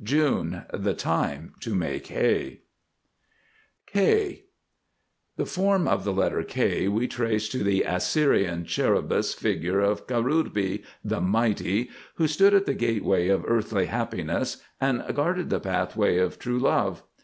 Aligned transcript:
JUNE. 0.00 0.62
The 0.72 0.94
time 0.94 1.54
to 1.58 1.74
make 1.74 2.06
hay. 2.06 2.60
K 3.84 4.04
[Illustration: 4.04 4.36
K] 4.36 4.44
The 5.36 5.44
form 5.44 5.88
of 5.88 6.04
the 6.04 6.12
letter 6.12 6.44
K 6.44 6.86
we 6.86 7.08
trace 7.08 7.48
to 7.48 7.64
the 7.64 7.82
Assyrian 7.82 8.64
Cherubis 8.64 9.34
Figure 9.34 9.80
of 9.80 10.06
Karubi, 10.06 10.84
"the 11.04 11.20
mighty," 11.20 11.90
who 12.14 12.28
stood 12.28 12.54
at 12.54 12.66
the 12.66 12.74
Gateway 12.74 13.26
of 13.26 13.42
Earthly 13.44 13.86
Happiness 13.86 14.58
and 14.80 15.02
guarded 15.14 15.50
the 15.50 15.58
Pathway 15.58 16.18
of 16.18 16.38
True 16.38 16.60
Love. 16.60 17.02